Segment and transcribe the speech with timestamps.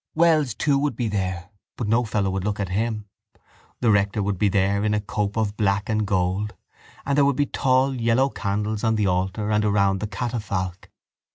[0.15, 3.05] Wells too would be there but no fellow would look at him.
[3.81, 6.55] The rector would be there in a cope of black and gold
[7.05, 10.89] and there would be tall yellow candles on the altar and round the catafalque.